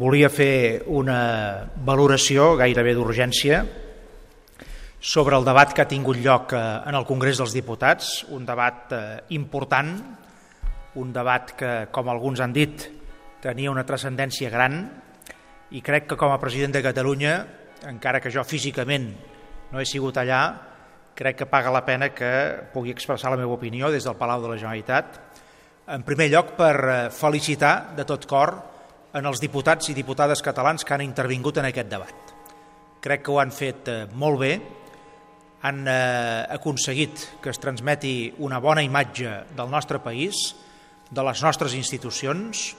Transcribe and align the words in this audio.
Volia 0.00 0.30
fer 0.32 0.80
una 0.88 1.68
valoració 1.84 2.54
gairebé 2.56 2.94
d'urgència 2.96 3.58
sobre 4.96 5.36
el 5.36 5.44
debat 5.44 5.74
que 5.76 5.82
ha 5.84 5.90
tingut 5.90 6.16
lloc 6.24 6.54
eh, 6.56 6.60
en 6.88 6.96
el 6.96 7.04
Congrés 7.04 7.36
dels 7.36 7.52
Diputats, 7.52 8.22
un 8.32 8.46
debat 8.48 8.94
eh, 8.96 9.02
important, 9.36 9.90
un 11.02 11.12
debat 11.12 11.52
que, 11.52 11.72
com 11.92 12.08
alguns 12.08 12.40
han 12.40 12.54
dit, 12.56 12.86
tenia 13.44 13.74
una 13.74 13.84
transcendència 13.84 14.48
gran 14.48 14.78
i 15.76 15.84
crec 15.84 16.08
que 16.08 16.20
com 16.24 16.32
a 16.32 16.40
president 16.40 16.78
de 16.78 16.84
Catalunya, 16.88 17.36
encara 17.92 18.24
que 18.24 18.32
jo 18.32 18.46
físicament 18.48 19.10
no 19.68 19.84
he 19.84 19.84
sigut 19.84 20.16
allà, 20.16 20.40
crec 21.12 21.42
que 21.42 21.50
paga 21.52 21.76
la 21.76 21.84
pena 21.84 22.08
que 22.16 22.32
pugui 22.72 22.96
expressar 22.96 23.34
la 23.34 23.42
meva 23.42 23.52
opinió 23.60 23.92
des 23.92 24.08
del 24.08 24.16
Palau 24.16 24.40
de 24.40 24.54
la 24.54 24.56
Generalitat. 24.64 25.20
En 25.92 26.08
primer 26.08 26.32
lloc, 26.32 26.56
per 26.56 26.74
eh, 26.80 26.98
felicitar 27.12 27.92
de 28.00 28.08
tot 28.08 28.24
cor 28.24 28.69
en 29.14 29.26
els 29.26 29.40
diputats 29.42 29.90
i 29.90 29.96
diputades 29.96 30.42
catalans 30.42 30.84
que 30.84 30.94
han 30.94 31.04
intervingut 31.04 31.58
en 31.58 31.70
aquest 31.70 31.88
debat. 31.90 32.34
Crec 33.00 33.24
que 33.24 33.32
ho 33.32 33.40
han 33.40 33.52
fet 33.54 33.88
molt 34.14 34.38
bé, 34.40 34.52
han 35.62 35.84
eh, 35.88 36.46
aconseguit 36.56 37.26
que 37.42 37.50
es 37.52 37.60
transmeti 37.60 38.32
una 38.38 38.60
bona 38.60 38.84
imatge 38.84 39.32
del 39.56 39.70
nostre 39.72 40.00
país, 40.00 40.36
de 41.10 41.24
les 41.26 41.42
nostres 41.42 41.74
institucions, 41.74 42.70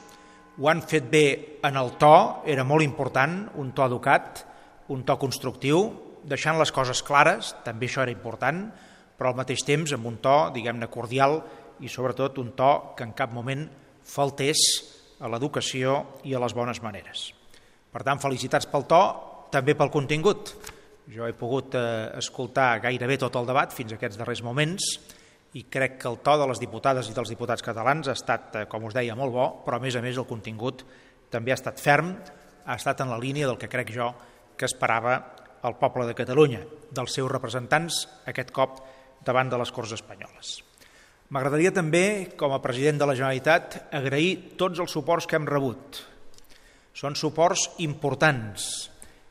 ho 0.58 0.70
han 0.70 0.82
fet 0.84 1.10
bé 1.12 1.26
en 1.68 1.78
el 1.78 1.94
to, 2.00 2.44
era 2.46 2.64
molt 2.68 2.84
important, 2.86 3.44
un 3.60 3.72
to 3.76 3.86
educat, 3.86 4.46
un 4.92 5.04
to 5.08 5.18
constructiu, 5.20 5.84
deixant 6.28 6.60
les 6.60 6.72
coses 6.74 7.02
clares, 7.06 7.56
també 7.66 7.90
això 7.90 8.04
era 8.06 8.14
important, 8.14 8.66
però 9.18 9.32
al 9.32 9.38
mateix 9.38 9.64
temps 9.66 9.94
amb 9.94 10.08
un 10.10 10.18
to, 10.24 10.38
diguem-ne, 10.56 10.90
cordial 10.92 11.40
i 11.82 11.90
sobretot 11.90 12.40
un 12.42 12.52
to 12.58 12.72
que 12.98 13.06
en 13.06 13.14
cap 13.18 13.34
moment 13.34 13.68
faltés 14.06 14.62
a 15.22 15.30
l'educació 15.30 15.98
i 16.26 16.34
a 16.34 16.42
les 16.42 16.56
bones 16.58 16.82
maneres. 16.84 17.30
Per 17.92 18.02
tant, 18.08 18.20
felicitats 18.24 18.68
pel 18.72 18.88
to, 18.90 19.02
també 19.54 19.76
pel 19.78 19.92
contingut. 19.94 20.56
Jo 21.12 21.28
he 21.28 21.36
pogut 21.38 21.76
eh, 21.76 22.12
escoltar 22.22 22.80
gairebé 22.84 23.18
tot 23.22 23.36
el 23.38 23.50
debat 23.50 23.74
fins 23.76 23.92
a 23.94 24.00
aquests 24.00 24.20
darrers 24.20 24.44
moments 24.46 24.88
i 25.60 25.66
crec 25.68 25.98
que 26.00 26.08
el 26.08 26.22
to 26.24 26.38
de 26.40 26.48
les 26.48 26.62
diputades 26.62 27.10
i 27.12 27.16
dels 27.16 27.34
diputats 27.34 27.66
catalans 27.66 28.08
ha 28.08 28.16
estat, 28.16 28.56
eh, 28.56 28.66
com 28.72 28.88
us 28.88 28.96
deia, 28.96 29.18
molt 29.20 29.36
bo, 29.36 29.48
però 29.66 29.78
a 29.78 29.84
més 29.84 29.98
a 30.00 30.04
més 30.04 30.18
el 30.18 30.30
contingut 30.30 30.86
també 31.32 31.52
ha 31.52 31.60
estat 31.60 31.84
ferm, 31.84 32.16
ha 32.66 32.80
estat 32.80 33.04
en 33.04 33.12
la 33.12 33.20
línia 33.20 33.50
del 33.50 33.60
que 33.60 33.72
crec 33.72 33.92
jo 33.92 34.12
que 34.56 34.70
esperava 34.70 35.20
el 35.68 35.78
poble 35.78 36.08
de 36.08 36.18
Catalunya, 36.18 36.64
dels 36.90 37.20
seus 37.20 37.30
representants, 37.32 38.06
aquest 38.32 38.56
cop 38.56 38.82
davant 39.26 39.52
de 39.52 39.60
les 39.62 39.72
Corts 39.72 39.94
Espanyoles. 40.00 40.71
M'agradaria 41.32 41.72
també, 41.72 42.34
com 42.36 42.52
a 42.52 42.60
president 42.60 42.98
de 43.00 43.08
la 43.08 43.16
Generalitat, 43.16 43.78
agrair 43.96 44.58
tots 44.60 44.82
els 44.84 44.92
suports 44.92 45.24
que 45.24 45.38
hem 45.40 45.48
rebut. 45.48 46.02
Són 46.92 47.16
suports 47.16 47.70
importants, 47.80 48.66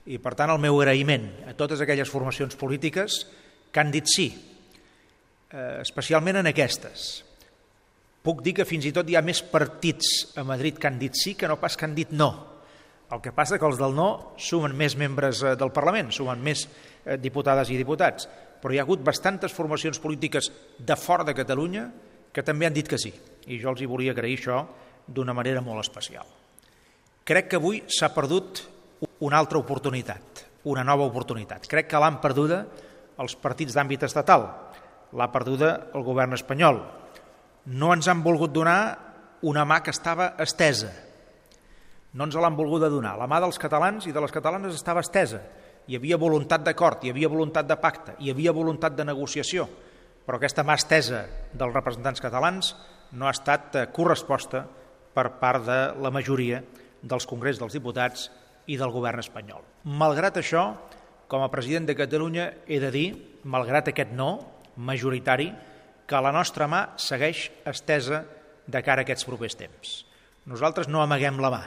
i, 0.09 0.17
per 0.17 0.33
tant, 0.33 0.48
el 0.48 0.62
meu 0.62 0.81
agraïment 0.81 1.29
a 1.45 1.53
totes 1.59 1.83
aquelles 1.84 2.09
formacions 2.09 2.57
polítiques 2.57 3.20
que 3.69 3.83
han 3.83 3.92
dit 3.92 4.09
sí, 4.09 4.31
eh, 5.53 5.83
especialment 5.83 6.41
en 6.41 6.48
aquestes. 6.48 7.11
Puc 8.25 8.41
dir 8.45 8.57
que 8.57 8.69
fins 8.69 8.89
i 8.89 8.95
tot 8.97 9.09
hi 9.09 9.20
ha 9.20 9.25
més 9.25 9.45
partits 9.45 10.33
a 10.41 10.45
Madrid 10.45 10.81
que 10.81 10.89
han 10.89 10.98
dit 11.01 11.12
sí 11.17 11.37
que 11.37 11.48
no 11.53 11.61
pas 11.61 11.77
que 11.77 11.85
han 11.85 11.97
dit 11.97 12.17
no. 12.17 12.33
El 13.12 13.20
que 13.20 13.37
passa 13.37 13.59
que 13.59 13.69
els 13.69 13.77
del 13.81 13.92
no 13.92 14.39
sumen 14.41 14.73
més 14.73 14.97
membres 14.97 15.45
eh, 15.45 15.53
del 15.53 15.77
Parlament, 15.77 16.17
sumen 16.17 16.41
més 16.41 16.64
eh, 16.64 17.20
diputades 17.20 17.69
i 17.69 17.77
diputats, 17.77 18.25
però 18.61 18.75
hi 18.75 18.78
ha 18.80 18.84
hagut 18.84 19.03
bastantes 19.05 19.53
formacions 19.56 19.98
polítiques 19.98 20.50
de 20.78 20.97
fora 20.97 21.25
de 21.25 21.34
Catalunya 21.34 21.89
que 22.33 22.44
també 22.47 22.69
han 22.69 22.77
dit 22.77 22.89
que 22.89 22.98
sí, 23.00 23.11
i 23.47 23.58
jo 23.58 23.72
els 23.72 23.80
hi 23.83 23.89
volia 23.91 24.12
agrair 24.14 24.39
això 24.39 24.61
d'una 25.06 25.34
manera 25.34 25.62
molt 25.64 25.83
especial. 25.83 26.27
Crec 27.27 27.50
que 27.50 27.58
avui 27.58 27.83
s'ha 27.91 28.12
perdut 28.14 28.62
una 29.27 29.39
altra 29.39 29.58
oportunitat, 29.58 30.44
una 30.70 30.84
nova 30.84 31.06
oportunitat. 31.08 31.67
Crec 31.69 31.89
que 31.91 32.00
l'han 32.00 32.20
perduda 32.22 32.64
els 33.20 33.36
partits 33.36 33.75
d'àmbit 33.77 34.06
estatal, 34.06 34.47
l'ha 35.12 35.30
perduda 35.33 35.70
el 35.95 36.05
govern 36.06 36.36
espanyol. 36.36 36.80
No 37.67 37.92
ens 37.95 38.08
han 38.08 38.23
volgut 38.24 38.52
donar 38.52 38.80
una 39.42 39.64
mà 39.64 39.80
que 39.83 39.92
estava 39.92 40.35
estesa. 40.40 40.90
No 42.14 42.27
ens 42.27 42.36
l'han 42.36 42.56
volgut 42.56 42.83
donar. 42.90 43.17
La 43.18 43.29
mà 43.30 43.40
dels 43.42 43.58
catalans 43.61 44.06
i 44.06 44.12
de 44.12 44.23
les 44.23 44.33
catalanes 44.33 44.74
estava 44.74 45.05
estesa. 45.05 45.42
Hi 45.90 45.96
havia 45.98 46.14
voluntat 46.23 46.62
d'acord, 46.62 47.02
hi 47.02 47.11
havia 47.11 47.27
voluntat 47.27 47.67
de 47.67 47.74
pacte, 47.83 48.12
hi 48.23 48.30
havia 48.30 48.52
voluntat 48.55 48.95
de 48.95 49.02
negociació, 49.08 49.64
però 50.23 50.39
aquesta 50.39 50.62
mà 50.62 50.77
estesa 50.78 51.24
dels 51.51 51.74
representants 51.74 52.23
catalans 52.23 52.68
no 53.18 53.27
ha 53.27 53.33
estat 53.34 53.74
eh, 53.74 53.89
corresposta 53.90 54.61
per 55.11 55.24
part 55.40 55.64
de 55.67 55.79
la 55.98 56.12
majoria 56.14 56.61
dels 57.02 57.27
Congrés 57.27 57.58
dels 57.58 57.74
Diputats 57.74 58.29
i 58.70 58.77
del 58.79 58.95
govern 58.95 59.18
espanyol. 59.18 59.64
Malgrat 59.83 60.39
això, 60.39 60.62
com 61.27 61.42
a 61.42 61.50
president 61.50 61.90
de 61.90 61.98
Catalunya 61.98 62.46
he 62.70 62.79
de 62.79 62.92
dir, 62.95 63.08
malgrat 63.42 63.90
aquest 63.90 64.14
no 64.14 64.30
majoritari, 64.77 65.48
que 66.06 66.23
la 66.23 66.30
nostra 66.30 66.70
mà 66.70 66.84
segueix 67.02 67.48
estesa 67.67 68.23
de 68.70 68.84
cara 68.86 69.02
a 69.02 69.08
aquests 69.08 69.27
propers 69.27 69.58
temps. 69.58 69.98
Nosaltres 70.46 70.86
no 70.86 71.02
amaguem 71.02 71.42
la 71.42 71.50
mà, 71.50 71.62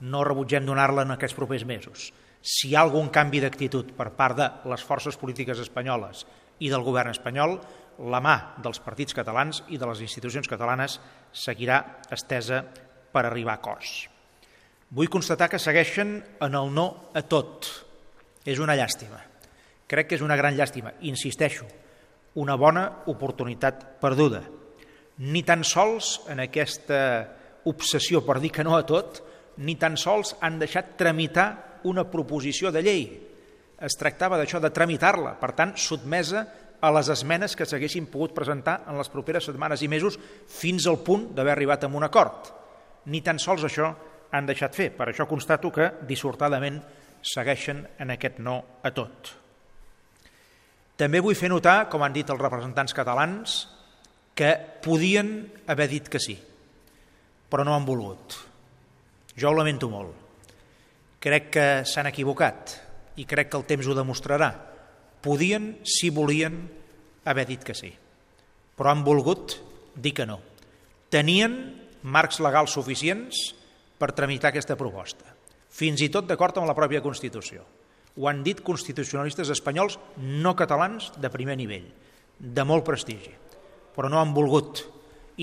no 0.00 0.24
rebutgem 0.24 0.64
donar-la 0.64 1.04
en 1.04 1.18
aquests 1.18 1.36
propers 1.36 1.68
mesos. 1.68 2.08
Si 2.40 2.70
hi 2.70 2.74
ha 2.74 2.84
algun 2.86 3.10
canvi 3.12 3.40
d'actitud 3.42 3.92
per 3.96 4.10
part 4.16 4.38
de 4.38 4.46
les 4.72 4.84
forces 4.84 5.16
polítiques 5.20 5.60
espanyoles 5.60 6.24
i 6.60 6.70
del 6.72 6.84
govern 6.84 7.12
espanyol, 7.12 7.58
la 8.00 8.20
mà 8.24 8.36
dels 8.64 8.80
partits 8.80 9.16
catalans 9.16 9.60
i 9.68 9.76
de 9.76 9.88
les 9.88 10.00
institucions 10.00 10.48
catalanes 10.48 10.96
seguirà 11.36 12.00
estesa 12.10 12.62
per 13.12 13.26
arribar 13.26 13.58
a 13.58 13.60
acords. 13.60 14.08
Vull 14.90 15.10
constatar 15.12 15.50
que 15.52 15.60
segueixen 15.60 16.16
en 16.40 16.56
el 16.56 16.72
no 16.74 16.86
a 17.14 17.22
tot. 17.22 17.68
És 18.48 18.58
una 18.58 18.74
llàstima. 18.74 19.20
Crec 19.86 20.08
que 20.08 20.16
és 20.16 20.24
una 20.24 20.38
gran 20.38 20.56
llàstima. 20.56 20.94
Insisteixo, 21.04 21.66
una 22.40 22.56
bona 22.56 22.86
oportunitat 23.12 24.00
perduda. 24.00 24.40
Ni 25.20 25.42
tan 25.44 25.62
sols 25.68 26.22
en 26.32 26.40
aquesta 26.40 27.00
obsessió 27.68 28.24
per 28.24 28.40
dir 28.40 28.50
que 28.54 28.64
no 28.64 28.78
a 28.78 28.86
tot, 28.88 29.20
ni 29.60 29.76
tan 29.76 29.98
sols 30.00 30.32
han 30.40 30.56
deixat 30.58 30.96
tramitar 30.96 31.69
una 31.88 32.06
proposició 32.10 32.72
de 32.74 32.82
llei. 32.84 33.04
Es 33.80 33.96
tractava 33.96 34.38
d'això, 34.40 34.60
de 34.60 34.72
tramitar-la, 34.74 35.36
per 35.40 35.52
tant, 35.56 35.74
sotmesa 35.80 36.44
a 36.80 36.90
les 36.92 37.10
esmenes 37.12 37.56
que 37.56 37.66
s'haguessin 37.68 38.08
pogut 38.12 38.32
presentar 38.36 38.80
en 38.88 38.96
les 38.98 39.10
properes 39.12 39.44
setmanes 39.48 39.82
i 39.84 39.88
mesos 39.88 40.16
fins 40.48 40.86
al 40.88 41.00
punt 41.04 41.30
d'haver 41.36 41.52
arribat 41.54 41.84
a 41.84 41.92
un 41.92 42.04
acord. 42.04 42.52
Ni 43.12 43.20
tan 43.24 43.40
sols 43.40 43.64
això 43.68 43.90
han 44.32 44.46
deixat 44.48 44.76
fer. 44.76 44.90
Per 44.96 45.10
això 45.10 45.26
constato 45.28 45.72
que, 45.72 45.90
dissortadament, 46.08 46.80
segueixen 47.20 47.84
en 48.00 48.14
aquest 48.14 48.40
no 48.40 48.56
a 48.82 48.92
tot. 48.96 49.34
També 51.00 51.20
vull 51.24 51.36
fer 51.36 51.48
notar, 51.48 51.88
com 51.88 52.02
han 52.04 52.12
dit 52.12 52.28
els 52.28 52.40
representants 52.40 52.96
catalans, 52.96 53.60
que 54.36 54.52
podien 54.84 55.50
haver 55.68 55.88
dit 55.88 56.08
que 56.08 56.20
sí, 56.20 56.36
però 57.50 57.64
no 57.64 57.74
han 57.74 57.88
volgut. 57.88 58.36
Jo 59.36 59.50
ho 59.50 59.56
lamento 59.56 59.88
molt. 59.92 60.29
Crec 61.20 61.50
que 61.52 61.66
s'han 61.84 62.08
equivocat 62.08 62.78
i 63.20 63.26
crec 63.28 63.50
que 63.52 63.58
el 63.60 63.66
temps 63.68 63.86
ho 63.86 63.96
demostrarà. 63.96 64.54
Podien, 65.20 65.74
si 65.84 66.08
volien, 66.08 66.62
haver 67.28 67.44
dit 67.50 67.64
que 67.64 67.76
sí, 67.76 67.90
però 68.76 68.94
han 68.94 69.04
volgut 69.04 69.58
dir 70.00 70.14
que 70.16 70.24
no. 70.24 70.38
Tenien 71.12 71.58
marcs 72.02 72.40
legals 72.40 72.72
suficients 72.72 73.50
per 74.00 74.14
tramitar 74.16 74.48
aquesta 74.48 74.78
proposta, 74.80 75.26
fins 75.68 76.00
i 76.00 76.08
tot 76.08 76.24
d'acord 76.24 76.56
amb 76.56 76.70
la 76.70 76.76
pròpia 76.78 77.02
Constitució. 77.04 77.66
Ho 78.16 78.28
han 78.28 78.40
dit 78.42 78.62
constitucionalistes 78.64 79.52
espanyols 79.52 79.98
no 80.16 80.54
catalans 80.56 81.10
de 81.20 81.30
primer 81.30 81.58
nivell, 81.60 81.84
de 82.40 82.64
molt 82.64 82.86
prestigi, 82.86 83.34
però 83.92 84.08
no 84.08 84.18
han 84.22 84.32
volgut 84.32 84.86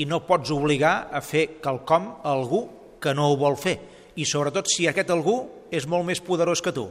i 0.02 0.10
no 0.10 0.24
pots 0.26 0.50
obligar 0.54 1.12
a 1.14 1.22
fer 1.22 1.60
quelcom 1.62 2.10
a 2.18 2.34
algú 2.34 2.66
que 3.02 3.14
no 3.14 3.30
ho 3.30 3.38
vol 3.38 3.56
fer 3.62 3.78
i 4.18 4.26
sobretot 4.26 4.70
si 4.72 4.88
aquest 4.90 5.12
algú 5.14 5.38
és 5.72 5.86
molt 5.90 6.08
més 6.08 6.22
poderós 6.24 6.64
que 6.66 6.74
tu. 6.74 6.88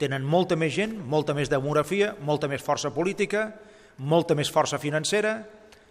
Tenen 0.00 0.24
molta 0.26 0.56
més 0.56 0.72
gent, 0.74 0.96
molta 1.06 1.36
més 1.36 1.50
demografia, 1.52 2.14
molta 2.24 2.48
més 2.50 2.64
força 2.64 2.90
política, 2.90 3.50
molta 3.98 4.34
més 4.34 4.50
força 4.50 4.80
financera, 4.82 5.36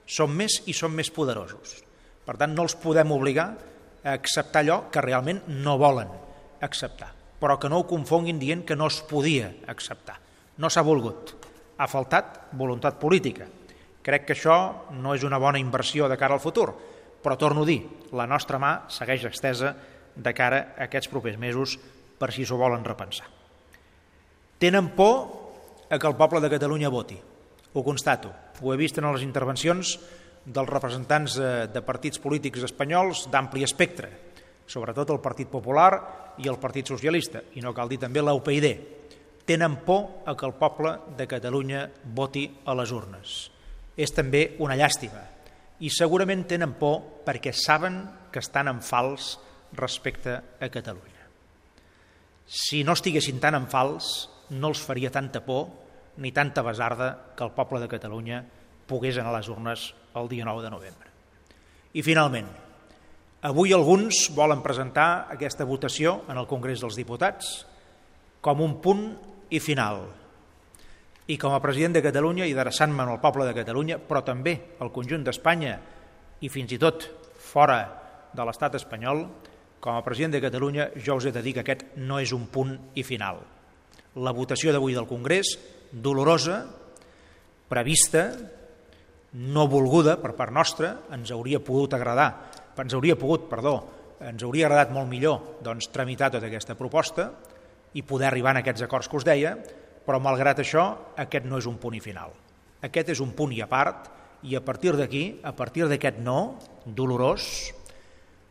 són 0.06 0.33
més 0.36 0.59
i 0.68 0.74
són 0.75 0.92
més 0.98 1.12
poderosos. 1.13 1.77
Per 2.25 2.36
tant, 2.39 2.51
no 2.56 2.65
els 2.65 2.75
podem 2.80 3.12
obligar 3.15 3.48
a 4.03 4.15
acceptar 4.18 4.63
allò 4.63 4.77
que 4.92 5.03
realment 5.03 5.44
no 5.63 5.77
volen 5.80 6.12
acceptar, 6.63 7.12
però 7.39 7.57
que 7.59 7.69
no 7.71 7.81
ho 7.81 7.88
confonguin 7.88 8.39
dient 8.39 8.65
que 8.68 8.75
no 8.75 8.89
es 8.92 9.00
podia 9.07 9.51
acceptar. 9.71 10.18
No 10.57 10.69
s'ha 10.69 10.83
volgut. 10.83 11.36
Ha 11.77 11.88
faltat 11.89 12.53
voluntat 12.59 13.00
política. 13.00 13.48
Crec 14.03 14.27
que 14.27 14.36
això 14.36 14.57
no 15.00 15.13
és 15.15 15.24
una 15.24 15.39
bona 15.39 15.62
inversió 15.62 16.09
de 16.12 16.18
cara 16.19 16.36
al 16.36 16.44
futur, 16.44 16.74
però 17.24 17.38
torno 17.39 17.63
a 17.63 17.68
dir, 17.68 17.80
la 18.12 18.27
nostra 18.27 18.59
mà 18.59 18.74
segueix 18.92 19.24
extesa 19.30 19.71
de 20.15 20.33
cara 20.33 20.74
a 20.77 20.88
aquests 20.88 21.12
propers 21.12 21.38
mesos 21.38 21.77
per 22.19 22.31
si 22.31 22.45
s'ho 22.45 22.57
volen 22.57 22.86
repensar. 22.86 23.27
Tenen 24.60 24.94
por 24.95 25.88
a 25.89 26.00
que 26.00 26.07
el 26.07 26.15
poble 26.15 26.42
de 26.42 26.50
Catalunya 26.50 26.89
voti. 26.89 27.18
Ho 27.74 27.83
constato. 27.83 28.31
Ho 28.62 28.74
he 28.74 28.77
vist 28.77 28.98
en 28.98 29.10
les 29.12 29.25
intervencions 29.25 29.98
dels 30.44 30.69
representants 30.69 31.38
eh, 31.39 31.50
de 31.71 31.81
partits 31.81 32.19
polítics 32.19 32.63
espanyols 32.63 33.27
d'ampli 33.31 33.63
espectre. 33.63 34.12
sobretot 34.65 35.10
el 35.12 35.21
Partit 35.21 35.50
Popular 35.51 35.92
i 36.39 36.48
el 36.50 36.60
Partit 36.60 36.88
Socialista, 36.88 37.44
i 37.56 37.62
no 37.62 37.74
cal 37.75 37.89
dir 37.92 38.00
també 38.01 38.24
l'UPID, 38.24 38.68
tenen 39.45 39.75
por 39.86 40.24
a 40.25 40.36
que 40.39 40.48
el 40.48 40.56
poble 40.56 40.95
de 41.18 41.27
Catalunya 41.27 41.89
voti 42.15 42.48
a 42.65 42.75
les 42.80 42.92
urnes. 42.95 43.33
És 43.98 44.13
també 44.15 44.56
una 44.63 44.77
llàstima. 44.80 45.21
I 45.83 45.92
segurament 45.92 46.45
tenen 46.48 46.77
por 46.80 47.25
perquè 47.27 47.51
saben 47.54 48.00
que 48.31 48.39
estan 48.39 48.71
en 48.71 48.80
fals 48.81 49.36
respecte 49.75 50.38
a 50.60 50.70
Catalunya. 50.70 51.24
Si 52.46 52.84
no 52.84 52.94
estiguessin 52.94 53.40
tan 53.40 53.56
en 53.56 53.70
fals, 53.72 54.30
no 54.54 54.70
els 54.70 54.81
faria 54.84 55.12
tanta 55.12 55.42
por 55.46 55.70
ni 56.18 56.31
tanta 56.31 56.62
besarda 56.62 57.34
que 57.36 57.44
el 57.44 57.56
poble 57.56 57.80
de 57.81 57.90
Catalunya 57.90 58.44
pogués 58.86 59.18
anar 59.18 59.34
a 59.34 59.38
les 59.40 59.50
urnes 59.50 59.94
el 60.16 60.30
dia 60.30 60.46
9 60.46 60.62
de 60.62 60.70
novembre. 60.70 61.10
I 61.94 62.02
finalment, 62.06 62.50
avui 63.42 63.74
alguns 63.74 64.28
volen 64.36 64.62
presentar 64.66 65.28
aquesta 65.34 65.66
votació 65.66 66.22
en 66.30 66.38
el 66.38 66.50
Congrés 66.50 66.84
dels 66.84 66.98
Diputats 67.00 67.64
com 68.44 68.62
un 68.62 68.78
punt 68.84 69.08
i 69.50 69.62
final. 69.64 70.04
I 71.31 71.38
com 71.40 71.56
a 71.56 71.62
president 71.64 71.96
de 71.96 72.04
Catalunya 72.04 72.46
i 72.46 72.54
adreçant-me 72.54 73.06
al 73.08 73.22
poble 73.24 73.48
de 73.48 73.56
Catalunya, 73.56 73.98
però 73.98 74.22
també 74.25 74.58
al 74.84 74.92
conjunt 74.92 75.24
d'Espanya 75.24 75.78
i 76.44 76.50
fins 76.52 76.74
i 76.75 76.80
tot 76.81 77.08
fora 77.40 77.80
de 78.34 78.46
l'estat 78.46 78.75
espanyol, 78.75 79.24
com 79.83 79.97
a 80.00 80.03
president 80.06 80.38
de 80.38 80.39
Catalunya 80.39 80.88
jo 80.95 81.18
us 81.19 81.25
he 81.27 81.33
de 81.35 81.41
dir 81.44 81.57
que 81.57 81.63
aquest 81.65 81.97
no 82.00 82.21
és 82.24 82.31
un 82.31 82.45
punt 82.47 82.71
i 82.95 83.03
final. 83.03 83.41
La 84.24 84.31
votació 84.31 84.71
d'avui 84.71 84.95
del 84.95 85.09
Congrés, 85.09 85.57
dolorosa, 85.91 86.62
prevista, 87.68 88.30
no 89.33 89.65
volguda 89.68 90.15
per 90.21 90.38
part 90.39 90.56
nostra, 90.56 90.94
ens 91.12 91.33
hauria 91.35 91.59
pogut 91.59 91.97
agradar, 91.97 92.30
ens 92.80 92.95
hauria 92.95 93.19
pogut, 93.19 93.50
perdó, 93.51 93.75
ens 94.24 94.45
hauria 94.47 94.69
agradat 94.69 94.95
molt 94.95 95.12
millor 95.12 95.59
doncs, 95.65 95.91
tramitar 95.91 96.31
tota 96.31 96.47
aquesta 96.47 96.79
proposta, 96.79 97.27
i 97.94 98.07
poder 98.07 98.29
arribar 98.31 98.56
a 98.56 98.63
aquests 98.63 98.88
acords 98.88 99.12
que 99.12 99.19
us 99.19 99.27
deia, 99.27 99.57
però 100.07 100.21
malgrat 100.24 100.63
això 100.63 100.88
aquest 101.19 101.44
no 101.50 101.59
és 101.59 101.68
un 101.68 101.75
punt 101.81 102.00
i 102.00 102.01
final. 102.01 102.31
Aquest 102.88 103.12
és 103.18 103.21
un 103.24 103.36
punt 103.36 103.51
i 103.51 103.59
a 103.59 103.68
part 103.68 104.07
i 104.47 104.56
a 104.56 104.63
partir 104.63 104.95
d'aquí, 104.95 105.41
a 105.44 105.51
partir 105.51 105.89
d'aquest 105.91 106.24
no 106.24 106.56
dolorós, 106.86 107.74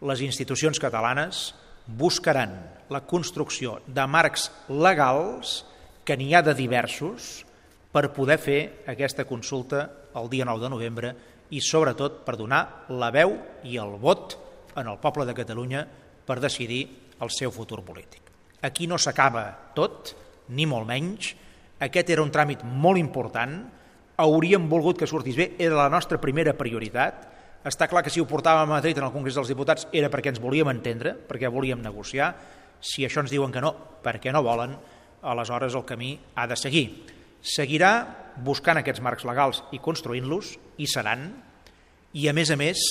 les 0.03 0.23
institucions 0.27 0.81
catalanes 0.83 1.53
buscaran 1.87 2.55
la 2.91 3.03
construcció 3.07 3.81
de 3.87 4.05
marcs 4.07 4.51
legals 4.69 5.63
que 6.05 6.17
n'hi 6.19 6.33
ha 6.35 6.43
de 6.43 6.55
diversos 6.59 7.43
per 7.93 8.13
poder 8.15 8.39
fer 8.41 8.61
aquesta 8.91 9.27
consulta 9.29 9.85
el 10.19 10.29
dia 10.33 10.47
9 10.49 10.63
de 10.63 10.71
novembre 10.73 11.13
i 11.53 11.61
sobretot 11.61 12.23
per 12.27 12.39
donar 12.41 12.87
la 12.89 13.11
veu 13.15 13.37
i 13.69 13.77
el 13.81 13.99
vot 14.01 14.37
en 14.77 14.89
el 14.89 14.99
poble 14.99 15.27
de 15.29 15.37
Catalunya 15.37 15.85
per 16.27 16.41
decidir 16.41 16.87
el 17.21 17.31
seu 17.31 17.53
futur 17.53 17.83
polític. 17.85 18.23
Aquí 18.63 18.87
no 18.87 18.99
s'acaba 18.99 19.45
tot, 19.77 20.15
ni 20.49 20.67
molt 20.67 20.89
menys. 20.89 21.33
Aquest 21.83 22.11
era 22.15 22.23
un 22.23 22.33
tràmit 22.33 22.63
molt 22.65 22.99
important, 22.99 23.59
hauríem 24.23 24.69
volgut 24.71 24.99
que 24.99 25.09
sortís 25.11 25.37
bé, 25.37 25.49
era 25.59 25.77
la 25.77 25.91
nostra 25.93 26.21
primera 26.23 26.55
prioritat. 26.57 27.27
Està 27.63 27.87
clar 27.87 28.03
que 28.03 28.11
si 28.11 28.19
ho 28.19 28.27
portàvem 28.27 28.67
a 28.67 28.75
Madrid 28.75 28.99
en 28.99 29.07
el 29.07 29.13
Congrés 29.15 29.37
dels 29.39 29.51
Diputats 29.53 29.87
era 29.95 30.11
perquè 30.11 30.33
ens 30.33 30.41
volíem 30.43 30.73
entendre, 30.73 31.15
perquè 31.15 31.51
volíem 31.51 31.83
negociar. 31.83 32.33
Si 32.83 33.07
això 33.07 33.23
ens 33.23 33.31
diuen 33.31 33.53
que 33.55 33.63
no, 33.63 33.71
perquè 34.03 34.33
no 34.35 34.43
volen, 34.43 34.75
aleshores 35.23 35.77
el 35.79 35.87
camí 35.87 36.17
ha 36.35 36.49
de 36.51 36.59
seguir. 36.59 36.87
Seguirà 37.43 37.93
buscant 38.43 38.81
aquests 38.81 39.03
marcs 39.05 39.27
legals 39.29 39.63
i 39.77 39.79
construint-los, 39.83 40.57
i 40.83 40.91
seran, 40.91 41.29
i 42.19 42.27
a 42.29 42.35
més 42.35 42.51
a 42.51 42.59
més 42.59 42.83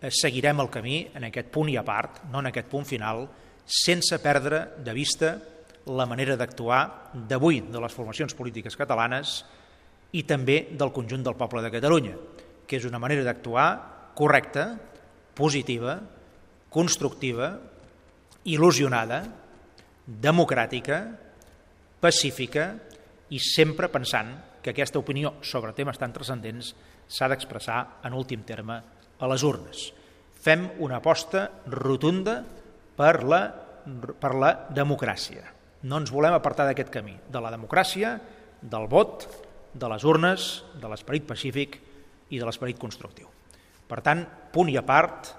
eh, 0.00 0.08
seguirem 0.08 0.64
el 0.64 0.72
camí 0.72 1.02
en 1.14 1.28
aquest 1.28 1.52
punt 1.52 1.68
i 1.68 1.76
a 1.76 1.84
part, 1.84 2.24
no 2.32 2.40
en 2.40 2.48
aquest 2.48 2.70
punt 2.72 2.88
final, 2.88 3.26
sense 3.70 4.16
perdre 4.24 4.64
de 4.80 4.96
vista 4.96 5.36
la 5.92 6.06
manera 6.08 6.36
d'actuar 6.40 7.12
d'avui 7.28 7.60
de 7.68 7.80
les 7.80 7.94
formacions 7.94 8.34
polítiques 8.36 8.76
catalanes 8.76 9.40
i 10.16 10.24
també 10.26 10.64
del 10.72 10.92
conjunt 10.92 11.22
del 11.24 11.38
poble 11.38 11.62
de 11.62 11.70
Catalunya, 11.72 12.16
que 12.70 12.78
és 12.78 12.86
una 12.86 13.00
manera 13.02 13.24
d'actuar 13.26 14.14
correcta, 14.14 14.76
positiva, 15.34 15.96
constructiva, 16.70 17.56
il·lusionada, 18.46 19.24
democràtica, 20.06 21.00
pacífica 22.00 22.70
i 23.34 23.42
sempre 23.42 23.90
pensant 23.90 24.30
que 24.62 24.70
aquesta 24.70 25.02
opinió 25.02 25.34
sobre 25.42 25.74
temes 25.74 25.98
tan 25.98 26.14
transcendents 26.14 26.70
s'ha 27.10 27.28
d'expressar 27.32 27.80
en 28.06 28.14
últim 28.14 28.46
terme 28.46 28.78
a 29.18 29.28
les 29.34 29.42
urnes. 29.42 29.90
Fem 30.40 30.68
una 30.78 31.00
aposta 31.02 31.48
rotunda 31.66 32.38
per 32.96 33.24
la, 33.26 33.42
per 33.50 34.34
la 34.38 34.54
democràcia. 34.70 35.42
No 35.90 35.98
ens 35.98 36.12
volem 36.12 36.36
apartar 36.36 36.68
d'aquest 36.68 36.90
camí, 36.92 37.16
de 37.26 37.42
la 37.42 37.50
democràcia, 37.50 38.14
del 38.62 38.86
vot, 38.86 39.26
de 39.74 39.88
les 39.90 40.04
urnes, 40.04 40.50
de 40.78 40.88
l'esperit 40.90 41.26
pacífic 41.26 41.80
i 42.30 42.38
de 42.38 42.46
l'esperit 42.46 42.78
constructiu. 42.78 43.28
Per 43.90 44.00
tant, 44.06 44.22
punt 44.54 44.70
i 44.70 44.76
a 44.78 44.84
part, 44.86 45.32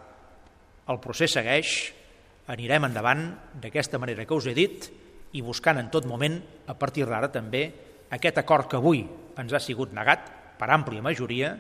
el 0.92 1.00
procés 1.04 1.34
segueix, 1.38 1.76
anirem 2.52 2.90
endavant 2.90 3.24
d'aquesta 3.64 4.00
manera 4.02 4.26
que 4.28 4.36
us 4.36 4.50
he 4.50 4.56
dit 4.58 4.90
i 5.38 5.44
buscant 5.46 5.80
en 5.80 5.90
tot 5.94 6.08
moment, 6.10 6.36
a 6.68 6.76
partir 6.76 7.06
d'ara 7.08 7.32
també, 7.32 7.64
aquest 8.12 8.42
acord 8.42 8.68
que 8.68 8.80
avui 8.80 9.06
ens 9.40 9.54
ha 9.54 9.62
sigut 9.64 9.94
negat 9.96 10.28
per 10.60 10.68
àmplia 10.74 11.04
majoria, 11.04 11.54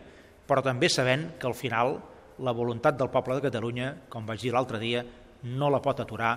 però 0.47 0.63
també 0.65 0.89
sabent 0.91 1.37
que 1.39 1.47
al 1.47 1.55
final 1.55 1.95
la 2.43 2.51
voluntat 2.51 2.97
del 2.97 3.11
poble 3.13 3.37
de 3.37 3.45
Catalunya, 3.47 3.93
com 4.09 4.25
vaig 4.27 4.41
dir 4.43 4.51
l'altre 4.51 4.81
dia, 4.81 5.05
no 5.47 5.69
la 5.71 5.79
pot 5.81 6.01
aturar 6.03 6.33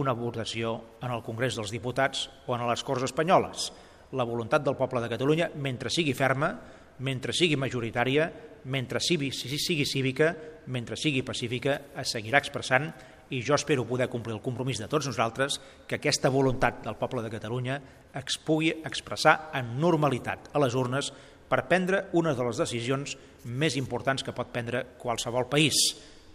una 0.00 0.14
votació 0.16 0.74
en 1.02 1.12
el 1.12 1.22
Congrés 1.22 1.56
dels 1.56 1.70
Diputats 1.70 2.26
o 2.46 2.56
en 2.56 2.64
les 2.66 2.82
Corts 2.82 3.04
Espanyoles. 3.06 3.70
La 4.18 4.26
voluntat 4.28 4.64
del 4.64 4.76
poble 4.76 5.02
de 5.04 5.10
Catalunya, 5.12 5.50
mentre 5.54 5.92
sigui 5.92 6.14
ferma, 6.16 6.52
mentre 7.00 7.32
sigui 7.32 7.56
majoritària, 7.56 8.28
mentre 8.64 9.00
sigui, 9.00 9.32
sigui 9.32 9.86
cívica, 9.86 10.34
mentre 10.66 10.96
sigui 10.96 11.24
pacífica, 11.26 11.78
es 11.98 12.12
seguirà 12.14 12.38
expressant 12.42 12.92
i 13.32 13.40
jo 13.42 13.56
espero 13.56 13.86
poder 13.88 14.10
complir 14.12 14.36
el 14.36 14.44
compromís 14.44 14.78
de 14.78 14.88
tots 14.92 15.08
nosaltres 15.08 15.58
que 15.88 15.96
aquesta 15.96 16.30
voluntat 16.30 16.82
del 16.84 16.98
poble 17.00 17.24
de 17.24 17.32
Catalunya 17.32 17.80
es 18.20 18.38
pugui 18.44 18.70
expressar 18.84 19.50
en 19.56 19.74
normalitat 19.80 20.52
a 20.52 20.60
les 20.60 20.76
urnes 20.76 21.10
per 21.48 21.64
prendre 21.68 22.06
una 22.12 22.36
de 22.36 22.44
les 22.44 22.60
decisions 22.60 23.16
més 23.44 23.76
importants 23.80 24.22
que 24.22 24.36
pot 24.36 24.52
prendre 24.52 24.84
qualsevol 25.00 25.48
país, 25.48 25.80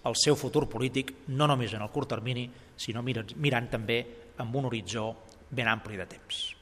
el 0.05 0.17
seu 0.17 0.37
futur 0.39 0.67
polític 0.69 1.13
no 1.33 1.47
només 1.49 1.73
en 1.73 1.85
el 1.85 1.93
curt 1.93 2.09
termini, 2.15 2.47
sinó 2.77 3.03
mirant, 3.05 3.33
mirant 3.37 3.71
també 3.71 4.03
amb 4.37 4.55
un 4.55 4.69
horitzó 4.69 5.09
ben 5.49 5.67
ampli 5.69 5.97
de 5.97 6.05
temps. 6.09 6.56